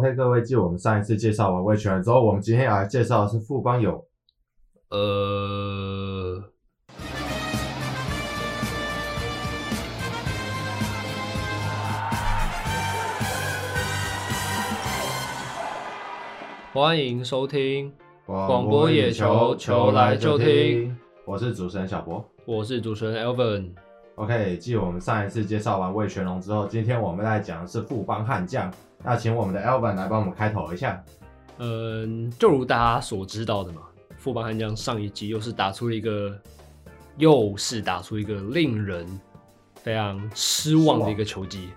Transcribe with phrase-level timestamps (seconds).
[0.00, 4.02] OK，各位，继我们上一次介绍完味全之后，我们今天要来介绍的是富邦有，
[4.88, 6.42] 呃，
[16.72, 17.92] 欢迎收听
[18.24, 20.96] 广播野球，球来就听。
[21.26, 23.74] 我是主持人小博，我是主持人 Alvin。
[24.16, 28.72] OK，继我们上一次介绍完味全龙之后，今天我们来讲的是富邦悍将。
[29.02, 31.02] 那请我们的 Alvin 来帮我们开头一下。
[31.58, 33.82] 嗯，就如大家所知道的嘛，
[34.18, 36.38] 富邦悍将上一季又是打出了一个，
[37.16, 39.06] 又是打出一个令人
[39.76, 41.70] 非常失望的一个球季。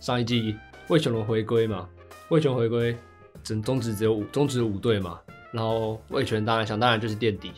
[0.00, 0.56] 上一季
[0.88, 1.88] 魏全龙回归嘛，
[2.30, 2.96] 魏全回归，
[3.44, 5.20] 整中职只有五，中职五队嘛，
[5.52, 7.52] 然后味全当然想当然就是垫底，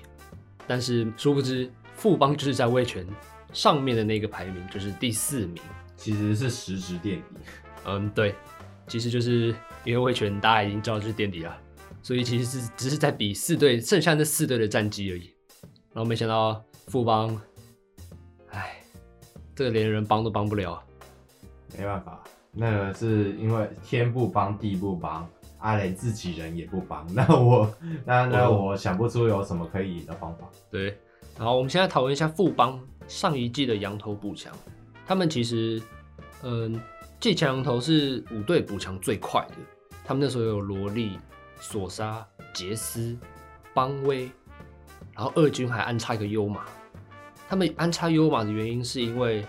[0.66, 3.06] 但是殊不知富邦就是在味全
[3.52, 5.62] 上面的那个排名就是第四名，
[5.96, 7.24] 其实是实质垫底。
[7.84, 8.34] 嗯，对。
[8.86, 11.54] 其实就是因为味全大家已经知道就是垫底了，
[12.02, 15.30] 所以其实是只是在比四队剩下那四队的战绩而已。
[15.92, 17.38] 然后没想到富邦，
[18.48, 18.80] 哎，
[19.55, 20.83] 这个连人帮都帮不了。
[21.77, 27.06] 没办法，那个是因为天不帮地不帮，阿、啊、雷自己人也不帮。
[27.12, 27.70] 那我
[28.06, 30.48] 那那我想不出有什么可以赢的方法。
[30.70, 30.96] 对，
[31.36, 34.56] 然后我们现在讨论一下富邦上一季的羊头补强，
[35.05, 35.83] 他们其实
[36.45, 36.81] 嗯。
[37.20, 39.55] 季前羊头是五队补强最快的，
[40.05, 41.19] 他们那时候有萝莉、
[41.59, 43.19] 索莎、杰斯、
[43.75, 44.31] 邦威，
[45.17, 46.64] 然后二军还安插一个优马。
[47.48, 49.45] 他们安插优马的原因是因为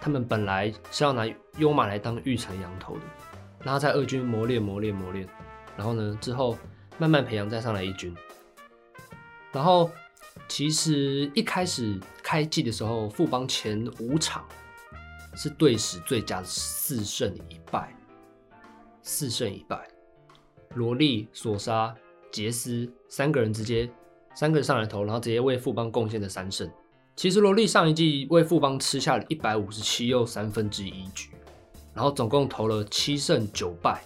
[0.00, 1.24] 他们本来是要拿
[1.58, 3.02] 优马来当育成羊头的，
[3.62, 5.24] 然后在二军磨练磨练磨练，
[5.76, 6.58] 然后呢之后
[6.98, 8.12] 慢慢培养再上来一军。
[9.52, 9.88] 然后
[10.48, 14.44] 其实一开始开季的时候，富邦前五场。
[15.34, 17.96] 是队史最佳的四胜一败，
[19.00, 19.88] 四胜一败。
[20.74, 21.94] 罗莉、索沙、
[22.30, 23.90] 杰斯三个人直接
[24.34, 26.70] 三个人上来投，然后直接为富邦贡献了三胜。
[27.16, 31.30] 其实罗莉上一季为富邦吃下了一百五十七又三分之一局，
[31.94, 34.04] 然后总共投了七胜九败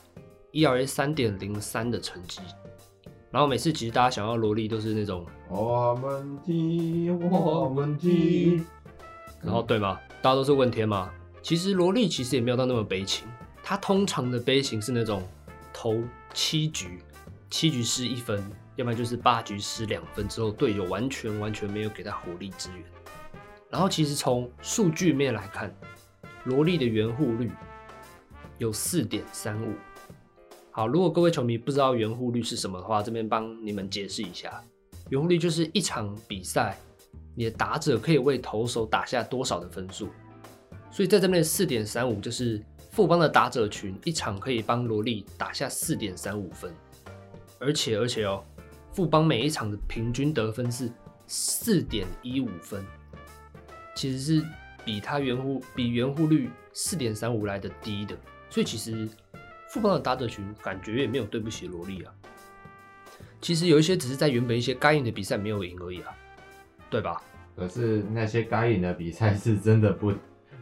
[0.53, 2.38] ，ERA 三点零三的成绩。
[3.36, 8.64] 然后每次其实大家想要萝莉都是那种我们踢我们踢，
[9.42, 10.00] 然后对吗？
[10.22, 11.10] 大家都是问天嘛，
[11.42, 13.28] 其实萝莉其实也没有到那么悲情，
[13.62, 15.22] 她通常的悲情是那种
[15.70, 16.02] 投
[16.32, 16.98] 七局，
[17.50, 18.42] 七局失一分，
[18.76, 22.82] 要不然就是八局失两分之后，队友完全完全没有给她火力支援。
[23.68, 25.76] 然后其实从数据面来看，
[26.44, 27.50] 萝莉的圆护率
[28.56, 29.74] 有四点三五。
[30.76, 34.62] 好，如果各位球迷不知道援护率是什么的话，这边帮你们解释一下，
[35.09, 36.76] 援护率就是一场比赛。
[37.34, 40.10] 你的打者可以为投手打下多少的分数？
[40.91, 46.70] 所以在这边四点三五就是富邦的打者群一场可以帮罗力打下四点三五分，
[47.59, 48.44] 而且而且哦，
[48.92, 50.92] 富邦每一场的平均得分是
[51.26, 52.84] 四点一五分，
[53.94, 54.47] 其实是
[54.84, 58.15] 比他援护比援护率四点三五来的低的，
[58.50, 59.09] 所以其实
[59.76, 62.12] 富邦的打者群感觉也没有对不起萝莉啊。
[63.42, 66.16] 其实有一些只是在原本一些该赢的比赛没有赢而已啊。
[66.88, 67.20] 对吧？
[67.56, 70.12] 可是那些该赢的比赛是真的不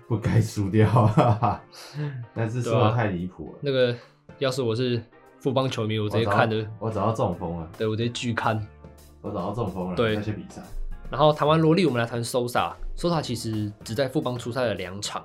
[0.08, 1.62] 不该输掉，哈哈，
[2.34, 3.58] 但是输的太离谱了。
[3.60, 3.94] 那个
[4.38, 5.00] 要是我是
[5.38, 7.70] 富邦球迷，我直接看的，我找到中风了。
[7.78, 8.66] 对，我直接拒看，
[9.20, 9.96] 我找到中风了。
[9.96, 10.62] 对那些比赛。
[11.10, 15.22] 然后谈完萝莉，我们来谈 Sosa，Sosa 其实只在富邦出赛了两场，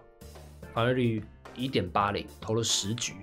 [0.74, 1.24] 防御率
[1.56, 3.14] 一点八零，投了十局，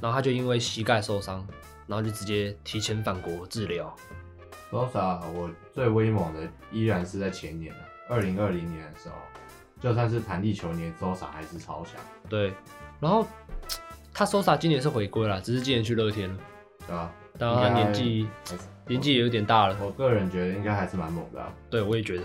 [0.00, 1.46] 然后他就因为膝盖受伤，
[1.86, 3.94] 然后就直接提前返国治疗。
[4.70, 9.16] Sosa，我最威猛的依然是在前年了，二零二零年的时候，
[9.80, 11.94] 就算是弹地球年，Sosa 还是超强。
[12.28, 12.52] 对，
[13.00, 13.26] 然后
[14.14, 16.38] 他 Sosa 今年是回归了，只是今年去乐天了，
[16.86, 17.12] 对吧？
[17.36, 18.28] 当然他年纪
[18.86, 19.76] 年纪也有点大了。
[19.80, 21.52] 我个人觉得应该还是蛮猛的啊。
[21.68, 22.22] 对，我也觉得，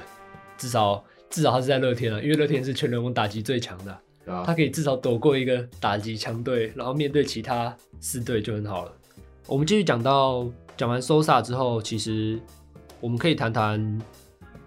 [0.57, 8.93] 至少至少他是在乐天了，因为乐天是全联盟打击最强的，对他可以至少躲过一个打击强队，然后面对其他四队就很好了。
[9.47, 10.47] 我们继续讲到。
[10.77, 12.37] 讲完 Sosa 之后，其实
[12.99, 13.97] 我们可以谈谈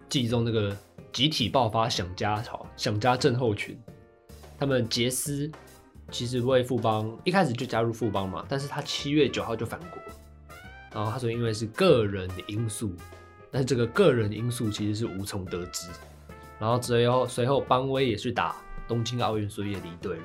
[0.09, 0.75] 季中那个
[1.13, 3.79] 集体爆发想家潮、想家症候群。
[4.59, 5.53] 他们杰斯
[6.11, 10.01] 其实为富邦一开始就加入富邦嘛，但是他七月九号就返国，
[10.95, 12.91] 然后他说因为是个人因素，
[13.51, 15.91] 但是这个个人因素其实是无从得知。
[16.59, 18.57] 然后随后随后邦威也去打
[18.89, 20.23] 东京奥运，所以也离队了。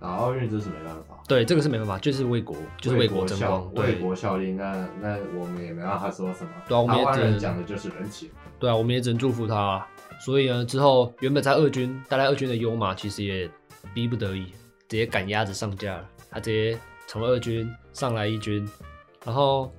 [0.00, 4.52] 然后奥运这是没办法，对，这个是没办法，就是为国，就是为国争光，为国效力。
[4.52, 6.50] 那那我们也没办法说什么。
[6.68, 8.30] 对啊，我们也只能讲的就是人情。
[8.60, 9.88] 对啊，我们也只能祝福他啊。
[10.20, 13.50] 所以呢，之后原本在二军待在二军的优马，其实也
[13.92, 14.46] 逼不得已，
[14.88, 16.08] 直接赶鸭子上架了。
[16.30, 16.78] 他直接
[17.08, 18.68] 从二军上来一军，
[19.24, 19.72] 然后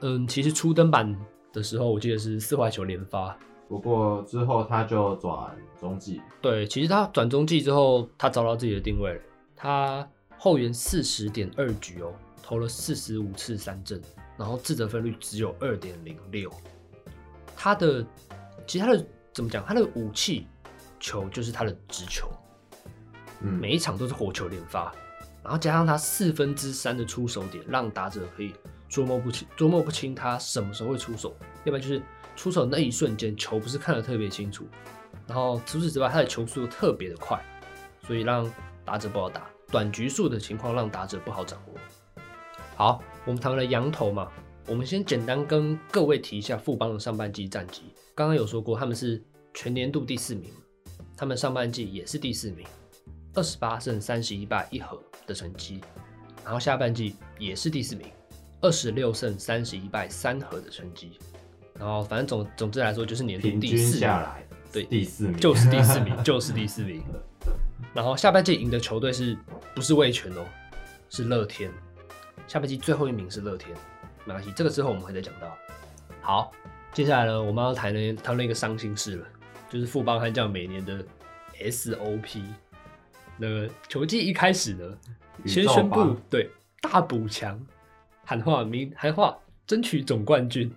[0.00, 1.16] 嗯，其实初登板
[1.52, 3.36] 的时候，我记得是四坏球连发。
[3.72, 6.20] 不过之后他就转中继。
[6.42, 9.20] 对，其实他转中继之后，他找到自己的定位了。
[9.56, 13.98] 他后援四十点二局哦，投了四十五次三振，
[14.36, 16.52] 然后自责分率只有二点零六。
[17.56, 18.04] 他的
[18.66, 19.64] 其实他的怎么讲？
[19.64, 20.46] 他的武器
[21.00, 22.30] 球就是他的直球，
[23.40, 24.92] 嗯，每一场都是火球连发。
[25.42, 28.52] 然后加上他四分之三的出手点，让打者可以
[28.86, 31.34] 捉摸不清，捉摸不清他什么时候会出手，
[31.64, 32.02] 要不然就是
[32.36, 34.66] 出手那一瞬间球不是看得特别清楚。
[35.26, 37.42] 然后除此之外，他的球速特别的快，
[38.06, 38.50] 所以让
[38.84, 41.80] 打者不好打，短局数的情况让打者不好掌握。
[42.74, 44.30] 好，我们谈了洋投嘛，
[44.66, 47.82] 我们先简单跟各位提一下富邦的上半季战绩。
[48.14, 49.22] 刚刚有说过他们是
[49.54, 50.50] 全年度第四名，
[51.16, 52.66] 他们上半季也是第四名，
[53.34, 55.80] 二十八胜三十一败一和的成绩，
[56.44, 58.08] 然后下半季也是第四名，
[58.60, 61.12] 二十六胜三十一败三和的成绩，
[61.78, 67.02] 然后反正总总之来说就是年度第四名下来，对，第四名就是第四名， 就是第四名。
[67.94, 69.36] 然后下半季赢的球队是
[69.74, 70.44] 不是味全哦？
[71.10, 71.70] 是乐天。
[72.46, 73.70] 下半季最后一名是乐天，
[74.24, 75.56] 没关系，这个之后我们会再讲到。
[76.20, 76.52] 好，
[76.92, 79.26] 接下来呢，我们要谈论谈论一个伤心事了，
[79.70, 81.04] 就是富邦悍将每年的
[81.60, 82.42] SOP。
[83.38, 84.98] 那个球季一开始呢，
[85.46, 87.60] 先宣布对大补强，
[88.24, 89.36] 喊话明喊话
[89.66, 90.70] 争取总冠军。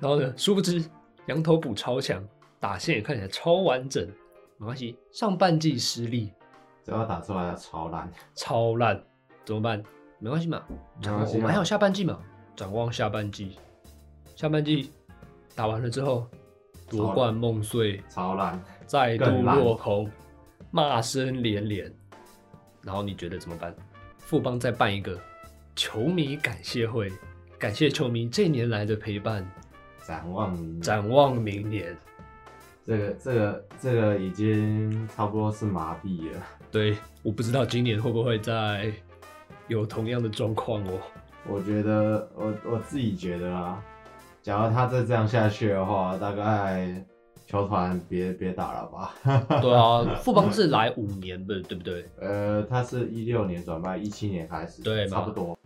[0.00, 0.84] 然后呢，殊不知
[1.26, 2.22] 羊头补超强，
[2.60, 4.06] 打线也看起来超完整。
[4.58, 6.32] 没关系，上半季失利，
[6.82, 9.02] 只要打出来的超烂，超烂
[9.44, 9.82] 怎么办？
[10.18, 10.62] 没关系嘛，
[11.02, 12.18] 没关系，我们还有下半季嘛，
[12.54, 13.58] 展望下半季，
[14.34, 14.90] 下半季
[15.54, 16.26] 打完了之后
[16.88, 20.10] 夺冠梦碎，超烂，再度落空。
[20.70, 21.94] 骂声连连，
[22.82, 23.74] 然后你觉得怎么办？
[24.18, 25.18] 富邦再办一个
[25.74, 27.10] 球迷感谢会，
[27.58, 29.48] 感谢球迷这年来的陪伴。
[30.06, 31.96] 展望明年，展望明年，
[32.84, 36.42] 这个这个这个已经差不多是麻痹了。
[36.70, 38.92] 对，我不知道今年会不会再
[39.68, 40.98] 有同样的状况哦。
[41.48, 43.82] 我觉得我我自己觉得啊，
[44.42, 47.04] 假如他再这样下去的话，大概。
[47.48, 49.14] 球团别别打了吧。
[49.62, 52.04] 对啊，富邦是来五年的，对不对？
[52.20, 55.56] 呃，他是一六年转卖，一七年开始，对，差不多，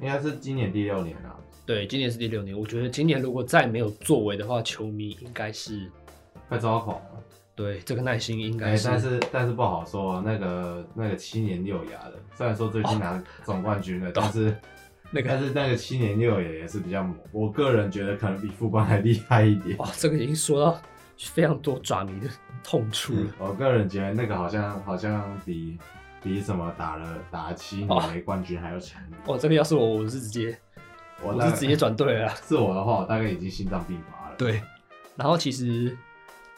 [0.00, 1.36] 应该是今年第六年了。
[1.66, 2.58] 对，今年是第六年。
[2.58, 5.90] 我觉得今年如果再没有作为的话，球迷应该是
[6.48, 7.22] 快抓狂了。
[7.54, 8.88] 对，这个耐心应该是。
[8.88, 14.56] 欸、但是但是不好说，那个那个七年六牙的，虽然说最近拿总冠军了，哦、但是
[15.10, 19.76] 那个但是那个七年六也也是比较猛，我个人觉得可能比富邦还厉害一点。
[19.78, 20.80] 哇，这个已经说到。
[21.16, 22.28] 非常多爪迷的
[22.64, 23.32] 痛处、嗯。
[23.38, 25.78] 我个人觉得那个好像好像比
[26.20, 29.00] 比什么打了打了七年没冠军还要强。
[29.24, 30.58] 哦，这个要是我，我是直接
[31.22, 32.28] 我，我是直接转队了。
[32.46, 34.36] 是我的话，我大概已经心脏病发了。
[34.36, 34.62] 对，
[35.16, 35.96] 然后其实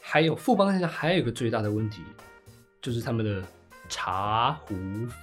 [0.00, 2.02] 还有富邦现在还有一个最大的问题，
[2.80, 3.42] 就是他们的
[3.88, 4.74] 茶壶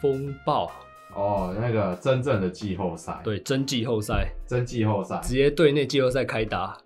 [0.02, 0.72] 风暴。
[1.16, 3.20] 哦，那个真正的季后赛。
[3.24, 4.30] 对，真季后赛。
[4.48, 5.20] 真季后赛。
[5.24, 6.78] 直接队内季后赛开打。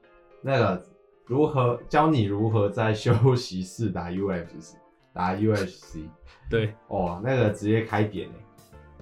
[0.42, 0.84] 那个。
[1.30, 4.76] 如何教你如何在休息室打 UFC？
[5.14, 6.06] 打 UFC？
[6.50, 8.30] 对，哦，那个直接开扁，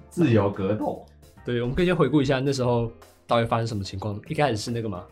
[0.08, 1.06] 自由格斗。
[1.44, 2.90] 对，我们可以先回顾一下那时候
[3.26, 4.20] 到底发生什么情况。
[4.28, 5.04] 一开始是那个嘛，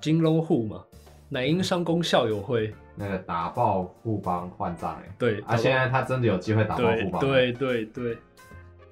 [0.00, 0.84] 金龙户嘛，
[1.28, 5.14] 乃因商工校友会那个打爆富邦换账哎。
[5.18, 7.20] 对，啊，现在他真的有机会打爆富邦。
[7.20, 8.18] 对对对，对。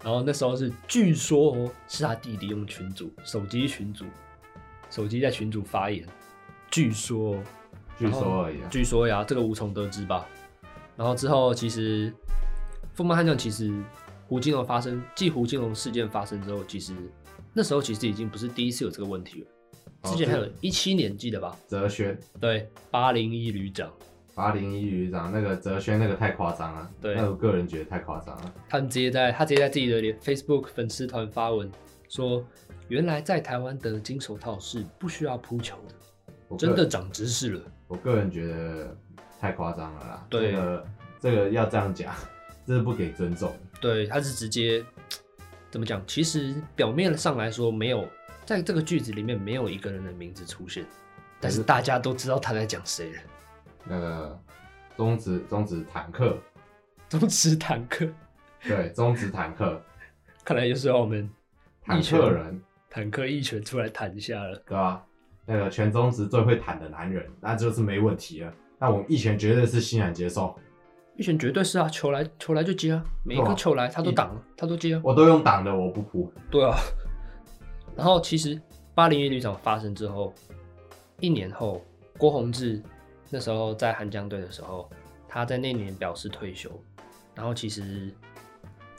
[0.04, 4.04] 然后那时候是据说哦，是他弟弟用群主手机群主，
[4.90, 6.06] 手机在群主发言。
[6.70, 7.36] 据说，
[7.98, 8.58] 据说而已。
[8.70, 10.26] 据说呀，这个无从得知吧。
[10.96, 12.12] 然后之后，其实
[12.92, 13.72] 富邦悍将其实
[14.28, 16.94] 胡金龙发生，继胡金龙事件发生之后，其实
[17.56, 20.10] 那时候其实已经不是第一次有这个问题了。
[20.10, 21.56] 之前还有一七年记得吧？
[21.66, 23.90] 哲轩对八零一旅长，
[24.34, 26.90] 八零一旅长那个哲轩那个太夸张了。
[27.00, 28.54] 对，那我个人觉得太夸张了。
[28.68, 31.72] 他们直接在他直接在自己的 Facebook 粉丝团发文
[32.10, 32.44] 说，
[32.88, 36.56] 原来在台湾的金手套是不需要扑球的。
[36.58, 37.62] 真的长知识了。
[37.88, 38.94] 我个人觉得
[39.40, 40.26] 太夸张了啦。
[40.28, 40.86] 对，这个
[41.22, 42.14] 这个要这样讲，
[42.66, 43.50] 这是不给尊重。
[43.80, 44.84] 对，他是直接
[45.76, 46.02] 怎么讲？
[46.06, 48.08] 其实表面上来说，没有
[48.46, 50.86] 在这个句子里面没有一个人的名字出现，
[51.38, 53.18] 但是大家都知道他在讲谁了。
[53.84, 54.40] 那个
[54.96, 56.38] 中指中指坦克，
[57.10, 58.08] 中指坦克，
[58.66, 59.78] 对，中指坦克，
[60.42, 61.30] 看来就是要我们
[61.84, 65.04] 坦克人坦克一拳出来弹一下了，对吧？
[65.44, 68.50] 那个全中职最会坦的男人，那就是没问题了。
[68.78, 70.58] 那我们一拳绝对是欣然接受。
[71.16, 75.00] 玉泉绝对是啊，球来球来就接啊，每一个球来他都挡，他都接啊。
[75.02, 76.30] 我都用挡的，我不扑。
[76.50, 76.76] 对啊。
[77.96, 78.60] 然后其实
[78.94, 80.34] 八零一旅长发生之后，
[81.18, 81.82] 一年后
[82.18, 82.82] 郭宏志
[83.30, 84.90] 那时候在韩江队的时候，
[85.26, 86.70] 他在那年表示退休。
[87.34, 88.12] 然后其实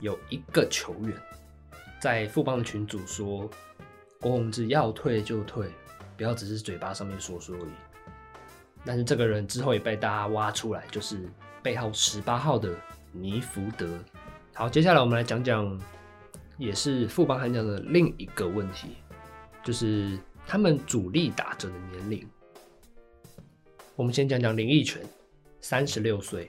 [0.00, 1.12] 有一个球员
[2.00, 3.48] 在富邦的群组说，
[4.20, 5.68] 郭宏志要退就退，
[6.16, 7.72] 不要只是嘴巴上面说说而已。
[8.84, 11.16] 但是这个人之后也被大家挖出来，就是。
[11.62, 12.74] 背号十八号的
[13.12, 13.98] 尼福德。
[14.54, 15.80] 好，接下来我们来讲讲，
[16.56, 18.96] 也是富邦悍将的另一个问题，
[19.62, 22.28] 就是他们主力打者的年龄。
[23.94, 25.02] 我们先讲讲林益全，
[25.60, 26.48] 三十六岁；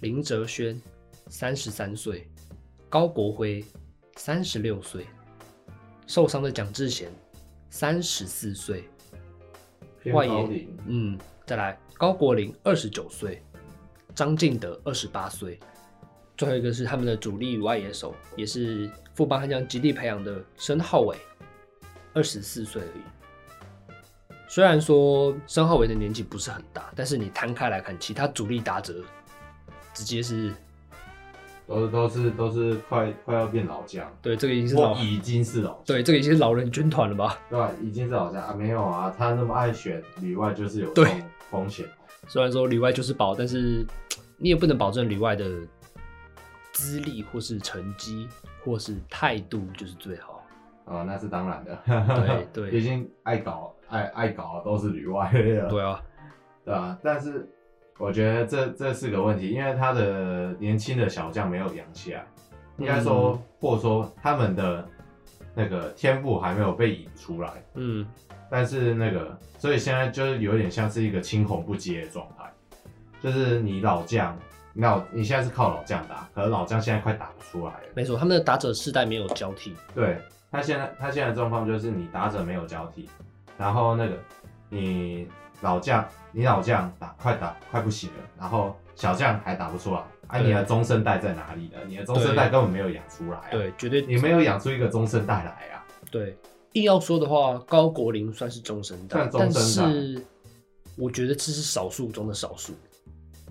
[0.00, 0.80] 林哲轩，
[1.28, 2.22] 三十三岁；
[2.88, 3.64] 高国辉，
[4.16, 5.02] 三十六岁；
[6.06, 7.08] 受伤的蒋志贤，
[7.68, 8.82] 三十四岁；
[10.12, 13.42] 外野，嗯，再来高国林，二十九岁。
[14.14, 15.58] 张敬德二十八岁，
[16.36, 21.16] 最后一个是他们的主力外野手，也是富邦悍将极力培养的申浩伟，
[22.14, 24.00] 二十四岁而已。
[24.48, 28.96] 虽然说申浩伟的年纪不是很大，但是你摊开来看，其他主力打者
[29.94, 30.52] 直接是
[31.68, 34.04] 都都是都是快快要变老将。
[34.20, 35.74] 对，这个已经是老已经是老。
[35.86, 37.38] 对，这个已经是老人军团了吧？
[37.48, 40.92] 对，已经是老将啊，没有啊，他那么爱选里外，就是有
[41.48, 41.86] 风险。
[42.28, 43.86] 虽然说里外就是宝，但是
[44.36, 45.48] 你也不能保证里外的
[46.72, 48.28] 资历或是成绩
[48.64, 50.42] 或是态度就是最好。
[50.84, 51.78] 哦，那是当然的。
[51.86, 55.68] 对 对，毕竟爱搞爱爱搞都是里外的。
[55.68, 56.02] 对啊，
[56.64, 56.98] 对啊。
[57.02, 57.48] 但是
[57.98, 62.26] 我觉得这这是个问题，因为他的年轻的小将没有养起来，
[62.78, 64.88] 应该说、嗯、或者说他们的
[65.54, 67.50] 那个天赋还没有被引出来。
[67.74, 68.06] 嗯。
[68.50, 72.52] 但是那个，所以现在就是有点像是一个青红不接的状态，
[73.22, 74.36] 就是你老将，
[74.72, 77.80] 你老你现在是靠老将打，可是老将现在快打不出来了。
[77.94, 79.76] 没错，他们的打者世代没有交替。
[79.94, 80.18] 对，
[80.50, 83.08] 他现在他现在的状况就是你打者没有交替，
[83.56, 84.18] 然后那个
[84.68, 85.28] 你
[85.60, 91.78] 老将你老将打快打快不行了，然后小将还打不出来，哎、啊，你的中生代在哪里呢？
[91.86, 96.36] 你的中生代根本没有养出来、啊，对，绝对你没有养出一个中生代来啊，对。
[96.74, 100.24] 硬要说的话，高国林算是中生代，但是
[100.96, 102.74] 我觉得这是少数中的少数，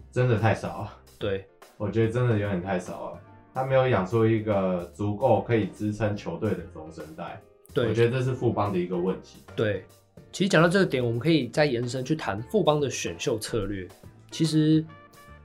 [0.09, 0.97] 真的太少了。
[1.17, 1.45] 对，
[1.75, 3.19] 我觉得真的有点太少了。
[3.53, 7.41] 他没有养出一个足够可以支撑球队的中生代。
[7.73, 9.39] 对，我觉得这是富邦的一个问题。
[9.53, 9.83] 对，
[10.31, 13.85] 其实讲到这个点，我们可以再延伸去谈富邦的选秀策略。
[14.31, 14.81] 其实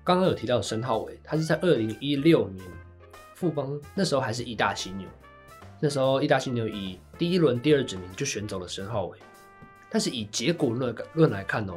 [0.04, 2.62] 刚刚有提到申浩伟，他是在二零一六年
[3.34, 5.08] 富邦那时候还是义大犀牛。
[5.80, 9.18] 那时候，义大犀牛以第一轮第二指名就选走了申浩伟，
[9.90, 11.75] 但是以结果论论来看哦，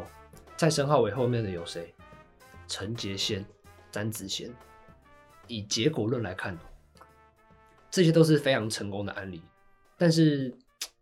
[0.55, 1.93] 在申浩伟后面的有谁？
[2.67, 3.43] 陈杰先、
[3.91, 4.53] 詹子贤。
[5.47, 6.59] 以结果论来看哦，
[7.89, 9.41] 这些都是非常成功的案例。
[9.97, 10.53] 但是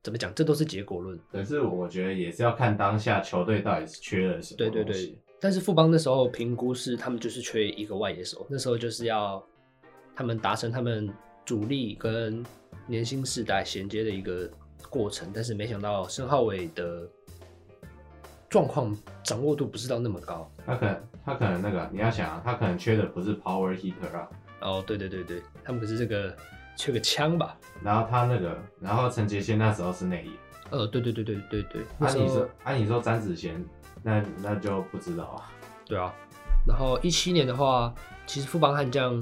[0.04, 1.20] 怎么讲，这都是结果论。
[1.32, 4.58] 可是我觉得也是要看当下球队到底是缺了什么。
[4.58, 5.18] 对对对。
[5.40, 9.44] 但是富邦那时候评估是，他们就是缺一个外野手，那时候就是要
[10.16, 11.10] 他们达成他们
[11.46, 12.46] 主力跟。
[12.88, 14.48] 年轻世代衔接的一个
[14.92, 17.10] 过程，但是没想到申浩伟的
[18.48, 20.48] 状况掌握度不是到那么高。
[20.68, 24.30] 他可能他可能那个你要想啊，他可能缺的不是 power hitter 啊。
[24.62, 26.36] 哦，对对对对，他们可是这个
[26.78, 27.58] 缺个枪吧。
[27.82, 30.32] 然后他那个，然后陈杰宪那时候是内野。
[30.70, 31.82] 呃，对对对对对对。
[32.02, 33.66] 按、啊、你说，按、啊、你说詹子贤，
[34.06, 35.52] 那那就不知道啊。
[35.86, 36.14] 对啊。
[36.66, 37.94] 然后一七年的话，
[38.26, 39.22] 其实富邦悍将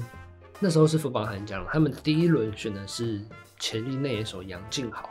[0.60, 3.20] 那时候是富邦悍将，他们第一轮选的是。
[3.60, 5.08] 潜力内野手杨敬豪，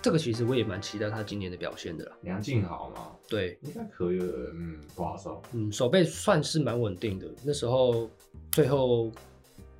[0.00, 2.12] 这个其实我也蛮期待他今年的表现的啦。
[2.22, 5.42] 杨敬豪嘛，对，应该可以，嗯，不好说。
[5.52, 7.26] 嗯，手背算是蛮稳定的。
[7.44, 8.08] 那时候
[8.52, 9.10] 最后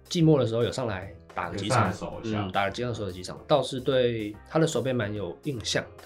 [0.09, 1.90] 季末的时候有上来打了几场，
[2.25, 6.04] 嗯，打了几场守了几场，倒是对他的手背蛮有印象的。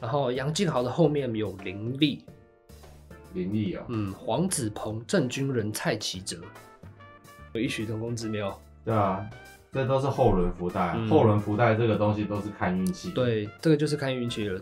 [0.00, 2.24] 然后杨敬豪的后面有林立，
[3.34, 6.40] 林立啊，嗯，黄子鹏、郑军人、蔡奇哲，
[7.52, 8.60] 有异曲同工之妙。
[8.84, 9.28] 对啊。
[9.70, 13.10] 这都是后轮福袋，嗯，后轮福袋这个东西都是看运气。
[13.10, 14.58] 对，这个就是看运气了。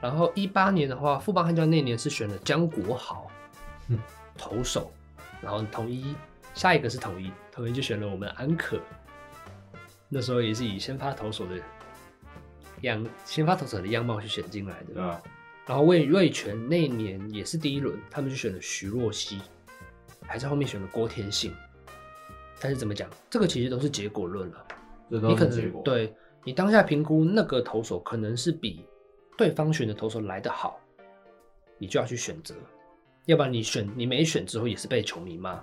[0.00, 3.28] 然后一八年的话，富邦悍将那年是选了江国豪，
[4.36, 4.92] 投手，
[5.42, 6.14] 然后统一
[6.54, 8.78] 下一个是统一，统一就选了我们安可。
[10.08, 11.56] 那时候也是以先发投手的
[12.82, 15.02] 样，先发投手的样貌去选进来的。
[15.02, 15.22] 啊。
[15.66, 19.38] 然后魏魏全那年也是第一轮，他们就选了徐若曦，
[20.26, 21.52] 还在后面选了郭天信。
[22.60, 24.66] 但是怎么讲，这个其实都是结果论了。
[25.08, 28.84] 你可能对你当下评估那个投手可能是比
[29.36, 30.80] 对方选的投手来得好，
[31.78, 32.54] 你就要去选择。
[33.26, 35.62] 要不然你选你没选之后也是被球迷骂。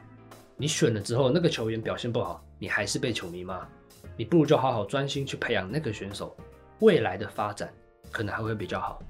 [0.55, 3.67] 你选了之后，那个球员表现不好，你还是被球迷骂，
[4.15, 6.35] 你不如就好好专心去培养那个选手，
[6.79, 7.69] 未来的发展
[8.11, 9.01] 可能还会比较好。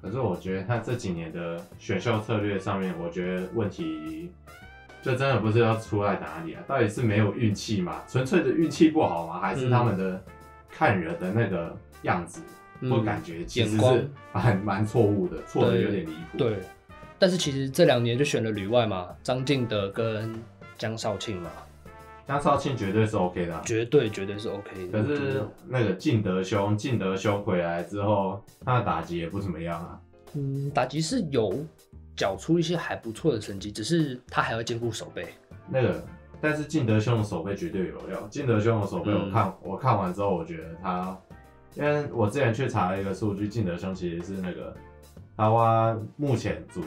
[0.00, 4.30] 可是我觉得他这几年的选秀策略上面，我觉得问题
[5.02, 6.62] 就真的不是要出在哪里啊？
[6.68, 8.02] 到底是没有运气吗？
[8.08, 9.40] 纯粹的运气不好吗？
[9.40, 10.22] 还是他们的
[10.70, 12.40] 看人的那个样子
[12.82, 16.38] 或、嗯、感觉其实是蛮蛮错误的，错的有点离谱。
[16.38, 16.58] 对，
[17.18, 20.32] 但是其实这两年就选了旅外嘛，张敬德跟
[20.76, 21.50] 江少庆嘛。
[22.28, 25.02] 江少庆绝对是 OK 的，绝对绝对是 OK 的。
[25.02, 29.98] 可是那个敬德兄，敬德兄回来之后，他的打击也不怎么样啊。
[30.34, 31.64] 嗯，打击是有
[32.14, 35.26] 缴出一些还不错的成绩，只是他还要兼顾守备。
[35.70, 36.04] 那个，
[36.38, 38.20] 但是敬德兄的手背绝对有料。
[38.30, 41.18] 敬德兄的手背，我看、嗯、我看完之后，我觉得他，
[41.76, 44.76] 因为我之前去查了一个数据，敬德兄其实是那个
[45.34, 46.84] 台湾目前主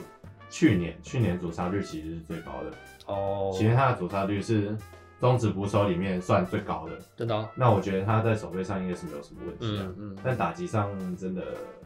[0.48, 3.50] 去年去年主杀率其实是最高的哦。
[3.52, 4.78] 其实他的主杀率是。
[5.22, 7.48] 中职捕手里面算最高的，真的、啊。
[7.54, 10.18] 那我觉得他在守备上应该是没有什么问题的，嗯嗯。
[10.24, 11.44] 但打击上真的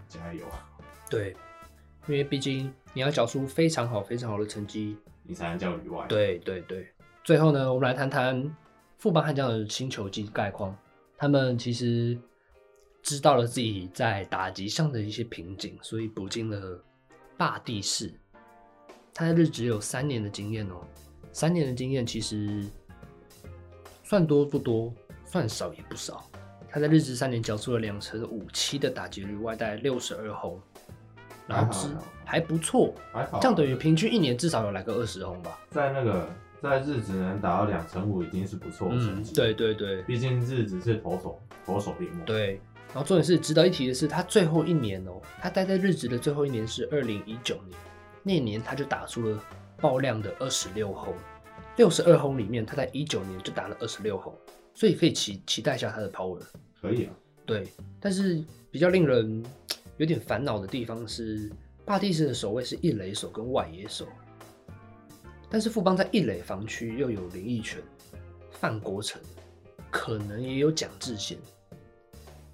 [0.09, 0.47] 加油。
[1.11, 1.37] 对，
[2.07, 6.07] 因为毕竟你要缴出非常好、非常好的成绩，你才能叫旅外。
[6.09, 6.88] 对对对。
[7.23, 8.57] 最后呢，我们来谈谈
[8.97, 10.75] 富邦悍将的新球季概况。
[11.19, 12.19] 他们其实
[13.02, 16.83] 知道了自己在打击上的一些瓶颈，所以补进了
[17.37, 18.11] 霸地士。
[19.12, 20.81] 他在日职有三年的经验哦，
[21.33, 22.64] 三年的经验其实。
[24.08, 24.94] 算多不多，
[25.25, 26.25] 算少也不少。
[26.70, 30.60] 他在日职三年缴出了两成五七的打击率，外带六十二轰，
[31.48, 31.88] 然后是
[32.25, 32.94] 还不错，
[33.40, 35.58] 这样等于平均一年至少有来个二十轰吧。
[35.70, 36.28] 在那个
[36.62, 39.34] 在日职能达到两成五已经是不错的成绩。
[39.34, 42.25] 对对对，毕竟日职是投手投手联盟。
[42.25, 42.60] 对，
[42.94, 47.76] 然后重点是值得一提的是，他最后一年哦，他待在日职的最后一年是二零一九年，
[48.22, 49.36] 那年他就打出了
[49.80, 51.12] 爆量的二十六轰。
[51.76, 54.35] 六十二轰里面，他在一九年就打了二十六轰，
[54.75, 56.40] 所以可以期期待一下他的 power。
[56.80, 57.12] 可以啊，
[57.45, 57.66] 对。
[58.00, 59.45] 但是比较令人
[59.99, 61.50] 有点烦恼的地方是，
[61.85, 64.07] 霸地士的守卫是一垒手跟外野手，
[65.50, 67.83] 但是富邦在一垒防区又有林益全、
[68.50, 69.20] 范国成，
[69.90, 71.37] 可能也有蒋智贤，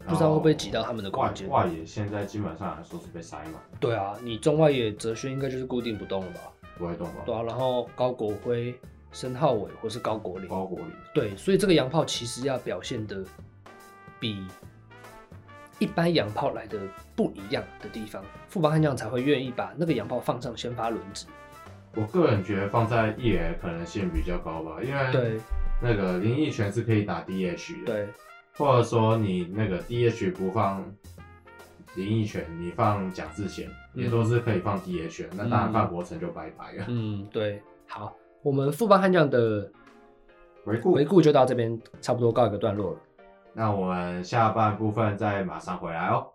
[0.05, 1.49] 不知道会不会挤到他们的空间。
[1.49, 3.55] 外野现在基本上来说是被塞满。
[3.79, 6.41] 对啊，你中外野哲轩应该就是固定不动了吧？
[6.77, 7.23] 不会动吧？
[7.25, 8.75] 对啊，然后高国辉。
[9.13, 13.23] 申浩伟或是高国林，高国林对，所以这个洋炮其实要表现的
[14.19, 14.47] 比
[15.79, 16.79] 一般洋炮来的
[17.15, 21.27] 不一样的地方，富邦悍将才会愿意把那个洋炮放上先发轮值。
[21.95, 25.41] 我个人觉得放在 E 垒可能性比较高吧，因为对
[25.83, 28.09] 那个林奕泉是可以打 DH 的，对，
[28.57, 30.83] 或者说你那个 DH 不放
[31.97, 36.87] 林奕泉，你放蒋志贤也都是可以放 DH，、嗯、那当然范国成就拜拜了。
[36.89, 38.17] 嗯，对，好。
[38.43, 39.71] 我们富邦悍将的
[40.65, 40.95] 回顾。
[40.95, 42.99] 回顾就到这边差不多告一个段落了。
[43.53, 46.33] 那我们下半部分再马上回来哦。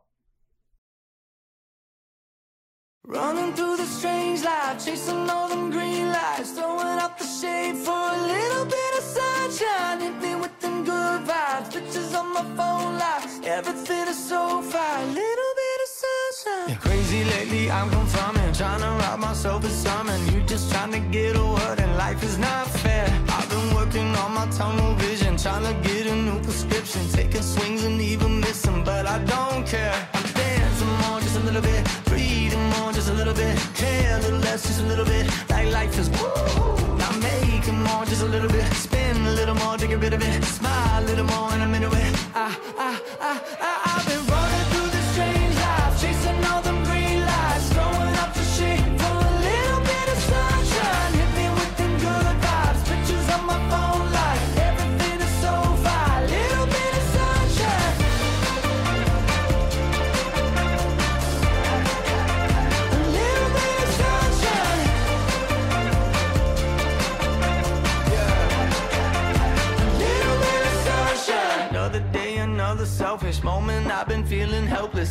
[21.97, 23.07] life is not fair.
[23.29, 27.01] I've been working on my tunnel vision Trying to get a new prescription.
[27.09, 29.95] Taking swings and even missing But I don't care.
[30.13, 31.81] I'm dancing more just a little bit.
[32.05, 33.55] Breathing more just a little bit.
[33.75, 35.25] Care a little less just a little bit.
[35.49, 38.65] Like life is woo I'm making more just a little bit.
[38.73, 40.43] Spin a little more take a bit of it.
[40.43, 43.86] Smile a little more and I'm into it ah, ah, ah,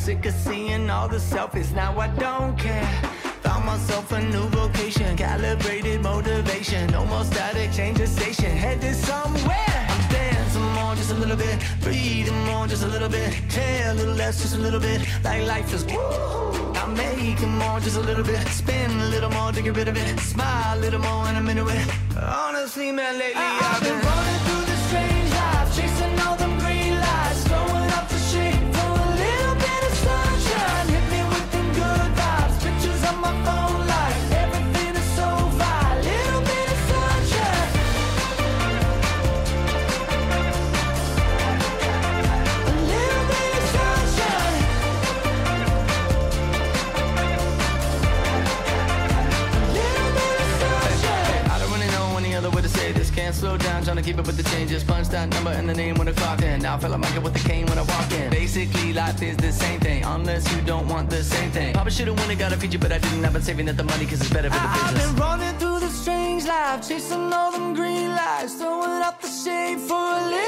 [0.06, 2.88] sick of seeing all the selfies, now I don't care.
[3.42, 6.86] Found myself a new vocation, calibrated motivation.
[6.92, 9.80] No more static, change the station, headed somewhere.
[9.92, 11.56] I'm dancing more, just a little bit.
[11.80, 13.30] Breathing more, just a little bit.
[13.50, 15.00] Care a little less, just a little bit.
[15.24, 16.72] Like life is woo.
[16.80, 18.46] I'm making more, just a little bit.
[18.60, 20.20] Spin a little more to get rid of it.
[20.20, 21.84] Smile a little more, and I'm into it.
[22.16, 24.45] Honestly, man, lately I, I've been, been running.
[54.02, 54.84] Keep up with the changes.
[54.84, 56.60] Punch that number and the name when I clock in.
[56.60, 58.30] Now I feel like Michael with the cane when I walk in.
[58.30, 61.72] Basically, life is the same thing, unless you don't want the same thing.
[61.74, 63.24] Probably should've won and got a feature, but I didn't.
[63.24, 65.04] I've been saving up the money cause it's better for the business.
[65.04, 69.28] I've been running through the strange life, chasing all them green lights, throwing up the
[69.28, 70.45] shade for a little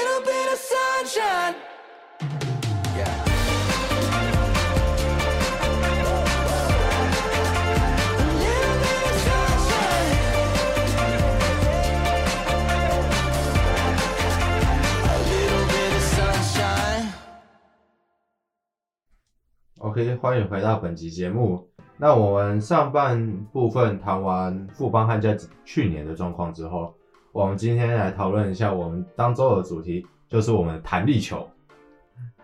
[19.89, 21.67] OK，欢迎回到本集节目。
[21.97, 26.95] 那我们上半部分谈完富邦悍将去年的状况之后，
[27.33, 31.49] 我们今天来讨论一下我们当周的主题，就是我们弹力球。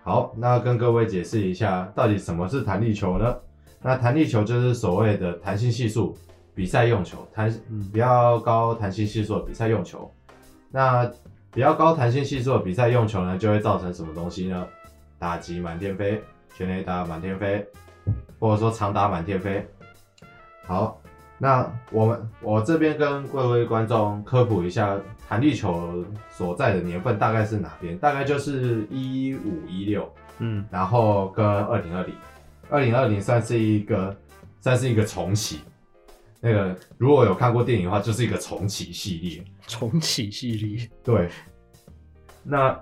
[0.02, 3.37] 好，那跟各位解释一下，到底什么是弹力球呢？
[3.83, 6.16] 那弹力球就是所谓的弹性系数
[6.54, 7.54] 比赛用球，弹
[7.92, 10.11] 比较高弹性系数的比赛用球。
[10.70, 11.04] 那
[11.52, 14.66] 比较高弹性系数的比赛用球呢，就会造成什么东西呢？
[15.18, 16.22] 打击满天飞，
[16.54, 17.66] 全垒打满天飞。
[18.40, 19.66] 或者说长打满天飞。
[20.66, 21.00] 好，
[21.38, 27.96] 那我们我这边跟各位观众科普一下，弹力球所在的年份大概是哪边？
[27.96, 32.14] 大概就是一五一六，嗯，然后跟二零二零，
[32.68, 34.14] 二零二零算是一个
[34.60, 35.60] 算是一个重启。
[36.40, 39.44] 那个如果有看过电影的话，就是一个重启系列。
[39.66, 41.30] 重启系列，对。
[42.42, 42.78] 那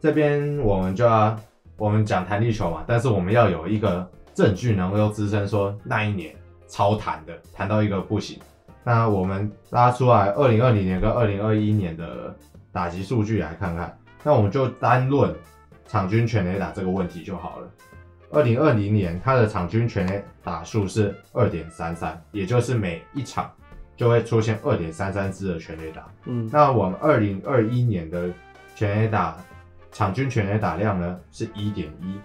[0.00, 1.38] 这边我们就要
[1.76, 4.08] 我们讲弹力球嘛，但是我们要有一个。
[4.34, 6.34] 证据能够支撑说那一年
[6.66, 8.36] 超弹的，弹到一个不行。
[8.82, 12.34] 那我们拉出来二零二零年跟二零二一年的
[12.72, 13.96] 打击数据来看看。
[14.24, 15.32] 那我们就单论
[15.86, 17.70] 场均全垒打这个问题就好了。
[18.32, 23.48] 二零二零年它的场均全垒打数是二点三三，也就是每一场
[23.96, 26.08] 就会出现二点三三支的全垒打。
[26.24, 28.28] 嗯，那我们二零二一年的
[28.74, 29.36] 全垒打
[29.94, 32.20] 场均全垒打量呢是一点一。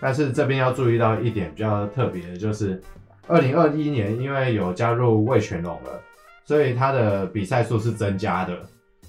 [0.00, 2.82] 但是这边要注意到一点比较特别的，就是
[3.26, 6.00] 二零二一年因为有加入味全龙了，
[6.46, 8.56] 所以它的比赛数是增加的。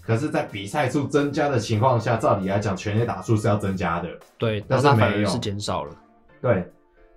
[0.01, 4.09] 可是，在比赛数增加的情况下，照理来讲，全垒打数是要增加的。
[4.39, 5.95] 对，但是没有，是减少了。
[6.41, 6.65] 对，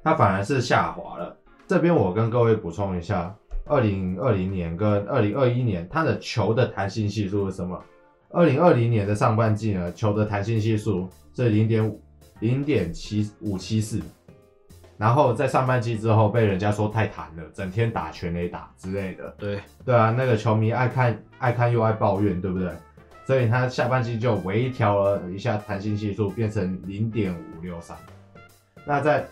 [0.04, 1.34] 它反而是下滑了。
[1.66, 7.82] 这边我跟各位补充一下，二零二零年跟二零二一年它的球的弹性系数是什么？
[8.32, 12.00] 二零二零年的上半季呢，球的弹性系数是零点五。
[12.40, 14.02] 零点七五七四，
[14.96, 19.32] 然后在上半季之后被人家说太弹了，整天打全垒打之类的。
[19.38, 22.68] 对对啊，那个球迷爱看爱看又爱抱怨，对不对？
[23.24, 27.96] 所以他下半季就微调了一下弹性系数，变成零点五六三。
[28.84, 29.24] 那在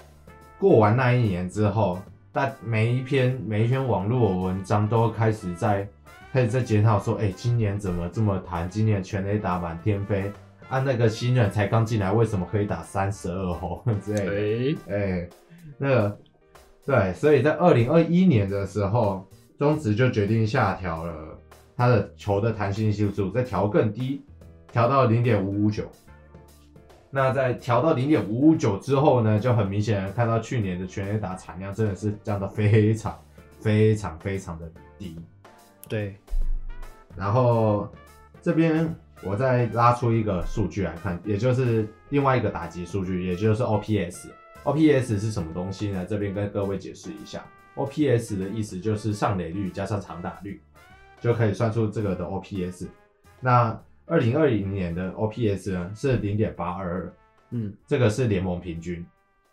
[0.57, 1.99] 过完那一年之后，
[2.31, 5.85] 但每一篇每一篇网络文章都开始在
[6.33, 8.71] 开始在检讨说，哎、欸，今年怎么这么弹？
[8.71, 10.31] 今年全垒打满天飞。
[10.69, 14.81] 按、啊、那个新人才刚进来，为什么可以打三十二轰 之类的？
[14.87, 15.29] 哎、欸欸，
[15.77, 16.19] 那个
[16.87, 19.27] 对，所以在二零二一年的时候，
[19.59, 21.37] 中职就决定下调了
[21.77, 24.23] 他的球的弹性系数，再调更低，
[24.71, 25.91] 调到零点五五九。
[27.11, 33.19] 那在调到零点五五九之后呢，就很明显的看到去年的全垒打产量真的是降到非常
[33.59, 35.19] 非常非常的低。
[35.91, 36.17] 对，
[37.15, 37.93] 然后
[38.41, 38.97] 这边。
[39.23, 44.29] 我再拉出一个数据来看，也就是另外一个打击数据，也就是 OPS。
[44.65, 46.07] OPS 是什么东西呢？
[46.09, 47.45] 这边跟各位解释一下。
[47.77, 50.59] OPS 的意思就是上垒率加上长打率，
[51.21, 52.89] 就可以算出这个的 OPS。
[53.41, 57.13] 那二零二零年的 OPS 呢是零点八二二，
[57.51, 59.05] 嗯，这个是联盟平均。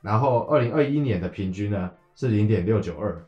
[0.01, 3.21] 然后二零二一年的平均呢是零点六九二，